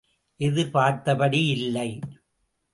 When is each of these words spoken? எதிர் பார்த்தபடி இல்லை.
எதிர் 0.39 0.71
பார்த்தபடி 0.71 1.45
இல்லை. 1.47 1.89